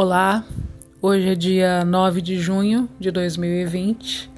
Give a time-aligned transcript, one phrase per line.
[0.00, 0.44] Olá,
[1.02, 4.30] hoje é dia 9 de junho de 2020,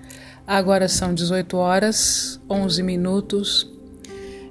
[0.46, 3.70] agora são 18 horas 11 minutos.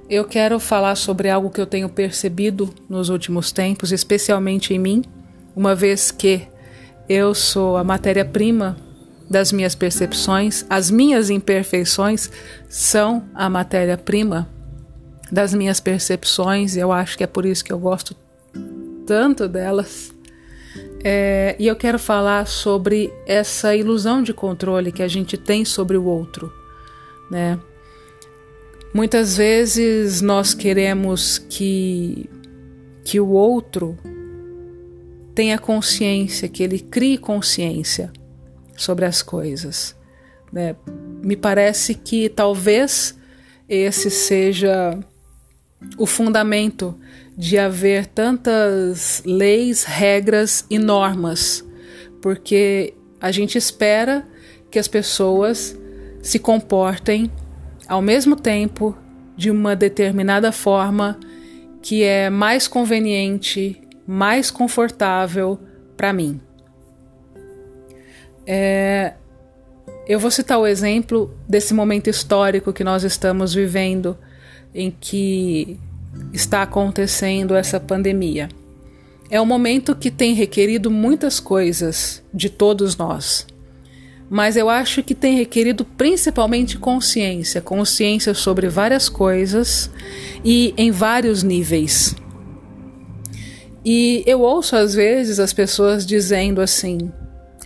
[0.08, 5.02] Eu quero falar sobre algo que eu tenho percebido nos últimos tempos, especialmente em mim,
[5.56, 6.46] uma vez que
[7.08, 8.76] eu sou a matéria-prima
[9.28, 12.30] das minhas percepções, as minhas imperfeições
[12.68, 14.48] são a matéria-prima
[15.28, 18.14] das minhas percepções, e eu acho que é por isso que eu gosto
[19.04, 20.19] tanto delas.
[21.02, 25.96] É, e eu quero falar sobre essa ilusão de controle que a gente tem sobre
[25.96, 26.52] o outro,
[27.30, 27.58] né?
[28.92, 32.28] Muitas vezes nós queremos que,
[33.04, 33.96] que o outro
[35.34, 38.12] tenha consciência, que ele crie consciência
[38.76, 39.96] sobre as coisas.
[40.52, 40.74] Né?
[41.22, 43.16] Me parece que talvez
[43.68, 44.98] esse seja
[45.96, 46.98] o fundamento
[47.36, 51.64] de haver tantas leis, regras e normas,
[52.20, 54.26] porque a gente espera
[54.70, 55.76] que as pessoas
[56.22, 57.30] se comportem
[57.88, 58.96] ao mesmo tempo
[59.36, 61.18] de uma determinada forma
[61.82, 65.58] que é mais conveniente, mais confortável
[65.96, 66.40] para mim.
[68.46, 69.14] É,
[70.06, 74.18] eu vou citar o exemplo desse momento histórico que nós estamos vivendo,
[74.74, 75.78] em que
[76.32, 78.48] está acontecendo essa pandemia.
[79.30, 83.46] É um momento que tem requerido muitas coisas de todos nós,
[84.28, 89.90] mas eu acho que tem requerido principalmente consciência consciência sobre várias coisas
[90.44, 92.14] e em vários níveis.
[93.84, 97.10] E eu ouço às vezes as pessoas dizendo assim: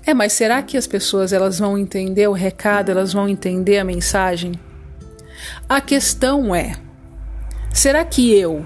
[0.07, 3.85] "É, mas será que as pessoas elas vão entender o recado, elas vão entender a
[3.85, 4.53] mensagem?"
[5.69, 6.77] A questão é:
[7.75, 8.65] Será que eu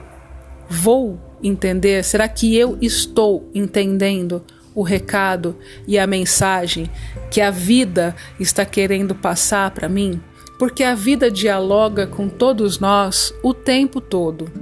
[0.69, 2.05] vou entender?
[2.05, 5.56] Será que eu estou entendendo o recado
[5.87, 6.91] e a mensagem
[7.31, 10.21] que a vida está querendo passar para mim?
[10.59, 14.53] Porque a vida dialoga com todos nós o tempo todo.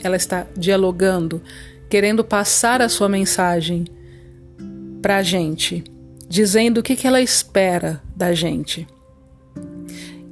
[0.00, 1.42] Ela está dialogando,
[1.90, 3.84] querendo passar a sua mensagem
[5.02, 5.82] para a gente,
[6.28, 8.86] dizendo o que, que ela espera da gente.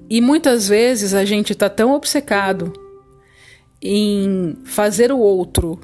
[0.09, 2.84] E muitas vezes a gente está tão obcecado
[3.84, 5.78] em fazer o outro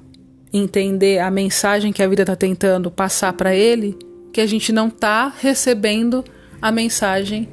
[0.51, 3.97] entender a mensagem que a vida está tentando passar para ele,
[4.33, 6.25] que a gente não está recebendo
[6.61, 7.49] a mensagem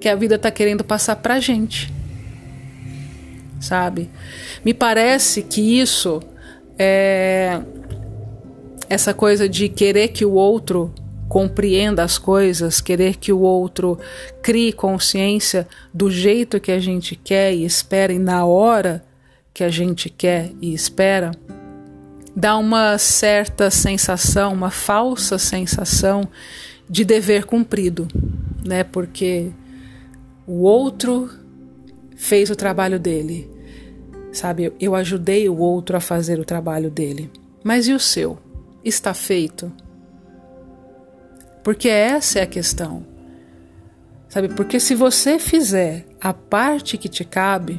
[0.00, 1.92] que a vida está querendo passar para a gente.
[3.60, 4.08] Sabe?
[4.64, 6.22] Me parece que isso
[6.78, 7.60] é
[8.88, 10.94] essa coisa de querer que o outro
[11.28, 13.98] compreenda as coisas, querer que o outro
[14.40, 19.04] crie consciência do jeito que a gente quer e espera e na hora
[19.58, 21.32] que a gente quer e espera,
[22.34, 26.28] dá uma certa sensação, uma falsa sensação
[26.88, 28.06] de dever cumprido,
[28.64, 28.84] né?
[28.84, 29.50] Porque
[30.46, 31.28] o outro
[32.14, 33.50] fez o trabalho dele,
[34.30, 34.72] sabe?
[34.78, 37.28] Eu ajudei o outro a fazer o trabalho dele.
[37.64, 38.38] Mas e o seu?
[38.84, 39.72] Está feito?
[41.64, 43.04] Porque essa é a questão.
[44.28, 44.50] Sabe?
[44.50, 47.78] Porque se você fizer a parte que te cabe,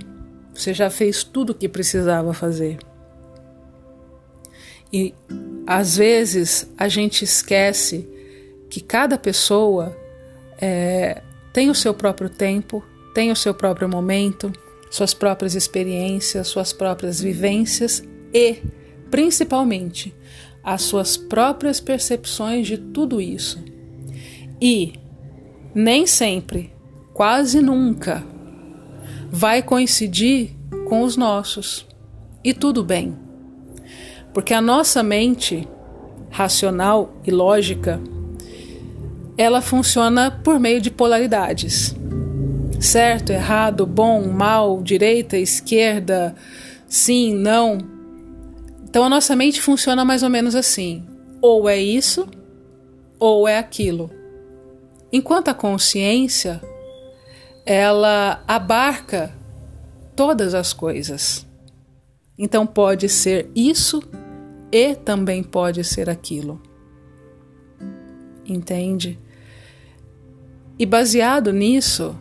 [0.59, 2.77] você já fez tudo o que precisava fazer.
[4.91, 5.13] E
[5.65, 8.09] às vezes a gente esquece
[8.69, 9.95] que cada pessoa
[10.59, 11.21] é,
[11.53, 12.83] tem o seu próprio tempo,
[13.13, 14.51] tem o seu próprio momento,
[14.91, 18.03] suas próprias experiências, suas próprias vivências
[18.33, 18.57] e,
[19.09, 20.13] principalmente,
[20.61, 23.63] as suas próprias percepções de tudo isso.
[24.61, 24.93] E
[25.73, 26.73] nem sempre,
[27.13, 28.25] quase nunca,
[29.31, 30.51] vai coincidir
[30.87, 31.87] com os nossos.
[32.43, 33.17] E tudo bem.
[34.33, 35.67] Porque a nossa mente
[36.29, 37.99] racional e lógica
[39.37, 41.95] ela funciona por meio de polaridades.
[42.79, 46.35] Certo, errado, bom, mal, direita, esquerda,
[46.87, 47.77] sim, não.
[48.83, 51.05] Então a nossa mente funciona mais ou menos assim:
[51.41, 52.27] ou é isso,
[53.17, 54.11] ou é aquilo.
[55.11, 56.61] Enquanto a consciência
[57.71, 59.31] ela abarca
[60.15, 61.45] todas as coisas.
[62.35, 64.01] Então pode ser isso
[64.71, 66.59] e também pode ser aquilo.
[68.43, 69.19] Entende?
[70.79, 72.17] E baseado nisso,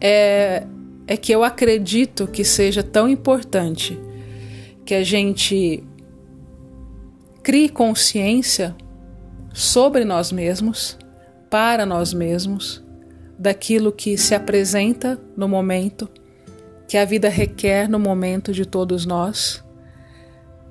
[0.00, 0.66] é,
[1.06, 3.96] é que eu acredito que seja tão importante
[4.84, 5.84] que a gente
[7.44, 8.74] crie consciência
[9.52, 10.98] sobre nós mesmos,
[11.48, 12.83] para nós mesmos,
[13.38, 16.08] daquilo que se apresenta no momento,
[16.88, 19.62] que a vida requer no momento de todos nós,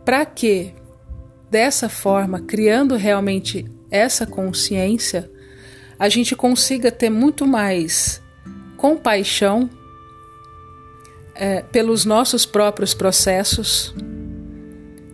[0.06, 0.74] para que
[1.50, 5.30] dessa forma, criando realmente essa consciência,
[6.00, 8.22] a gente consiga ter muito mais
[8.76, 9.70] compaixão
[11.36, 13.94] é, pelos nossos próprios processos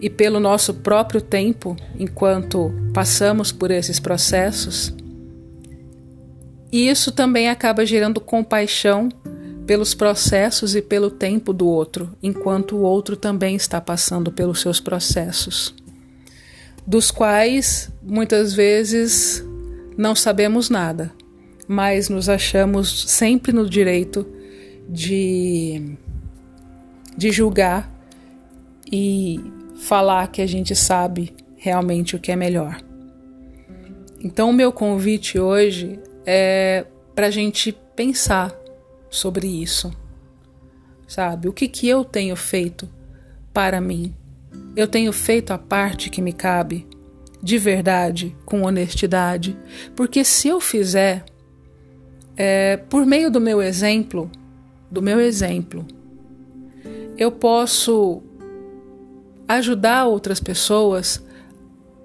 [0.02, 4.94] e pelo nosso próprio tempo enquanto passamos por esses processos.
[6.72, 9.10] E isso também acaba gerando compaixão
[9.66, 14.80] pelos processos e pelo tempo do outro, enquanto o outro também está passando pelos seus
[14.80, 15.76] processos,
[16.86, 19.46] dos quais muitas vezes
[19.96, 21.12] não sabemos nada,
[21.68, 24.26] mas nos achamos sempre no direito
[24.90, 25.96] de,
[27.16, 27.92] de julgar
[28.92, 29.40] e
[29.82, 32.82] falar que a gente sabe realmente o que é melhor.
[34.20, 36.00] Então, o meu convite hoje
[36.32, 36.86] é
[37.16, 38.56] para a gente pensar
[39.10, 39.92] sobre isso,
[41.08, 41.48] sabe?
[41.48, 42.88] O que, que eu tenho feito
[43.52, 44.14] para mim?
[44.76, 46.88] Eu tenho feito a parte que me cabe,
[47.42, 49.58] de verdade, com honestidade,
[49.96, 51.26] porque se eu fizer,
[52.38, 54.30] é, por meio do meu exemplo,
[54.90, 55.84] do meu exemplo,
[57.18, 58.22] eu posso
[59.48, 61.26] ajudar outras pessoas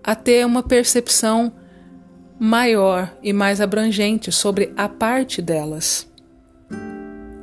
[0.03, 1.53] a ter uma percepção
[2.39, 6.09] maior e mais abrangente sobre a parte delas.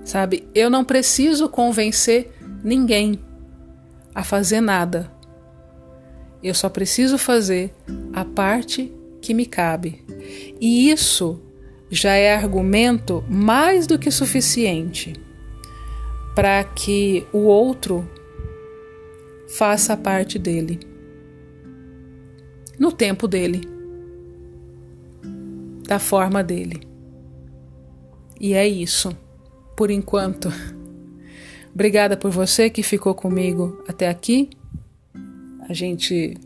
[0.04, 2.32] Sabe, eu não preciso convencer
[2.64, 3.20] ninguém
[4.14, 5.12] a fazer nada.
[6.44, 7.74] Eu só preciso fazer
[8.14, 8.92] a parte
[9.22, 10.04] que me cabe.
[10.60, 11.42] E isso
[11.90, 15.14] já é argumento mais do que suficiente
[16.36, 18.10] para que o outro
[19.50, 20.80] faça a parte dele,
[22.80, 23.68] no tempo dele,
[25.92, 26.88] da forma dele.
[28.40, 29.12] E é isso,
[29.76, 30.48] por enquanto.
[31.76, 34.50] Obrigada por você que ficou comigo até aqui.
[35.68, 36.38] A gente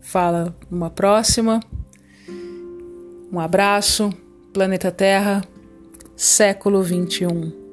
[0.00, 1.58] fala numa próxima.
[3.32, 4.10] Um abraço,
[4.52, 5.42] Planeta Terra,
[6.14, 7.63] século 21.